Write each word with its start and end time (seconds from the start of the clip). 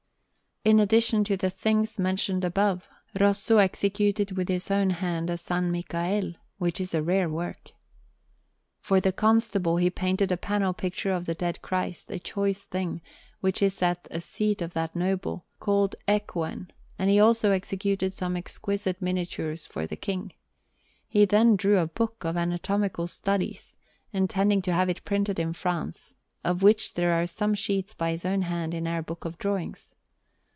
In 0.63 0.79
addition 0.79 1.23
to 1.23 1.35
the 1.35 1.49
things 1.49 1.97
mentioned 1.97 2.45
above, 2.45 2.87
Rosso 3.19 3.57
executed 3.57 4.33
with 4.37 4.47
his 4.47 4.69
own 4.69 4.91
hand 4.91 5.31
a 5.31 5.33
S. 5.33 5.49
Michael, 5.49 6.33
which 6.59 6.79
is 6.79 6.93
a 6.93 7.01
rare 7.01 7.27
work. 7.27 7.71
For 8.79 8.99
the 9.01 9.11
Constable 9.11 9.77
he 9.77 9.89
painted 9.89 10.31
a 10.31 10.37
panel 10.37 10.71
picture 10.73 11.13
of 11.13 11.25
the 11.25 11.33
Dead 11.33 11.63
Christ, 11.63 12.11
a 12.11 12.19
choice 12.19 12.65
thing, 12.67 13.01
which 13.39 13.63
is 13.63 13.81
at 13.81 14.07
a 14.11 14.19
seat 14.21 14.61
of 14.61 14.73
that 14.73 14.95
noble, 14.95 15.47
called 15.59 15.95
Ecouen; 16.07 16.69
and 16.99 17.09
he 17.09 17.19
also 17.19 17.49
executed 17.49 18.13
some 18.13 18.37
exquisite 18.37 19.01
miniatures 19.01 19.65
for 19.65 19.87
the 19.87 19.95
King. 19.97 20.31
He 21.07 21.25
then 21.25 21.55
drew 21.55 21.79
a 21.79 21.87
book 21.87 22.23
of 22.23 22.37
anatomical 22.37 23.07
studies, 23.07 23.75
intending 24.13 24.61
to 24.61 24.73
have 24.73 24.89
it 24.89 25.03
printed 25.05 25.39
in 25.39 25.53
France; 25.53 26.13
of 26.43 26.61
which 26.61 26.93
there 26.93 27.13
are 27.19 27.25
some 27.25 27.55
sheets 27.55 27.95
by 27.95 28.11
his 28.11 28.25
own 28.25 28.43
hand 28.43 28.75
in 28.75 28.85
our 28.85 29.01
book 29.01 29.25
of 29.25 29.39
drawings. 29.39 29.95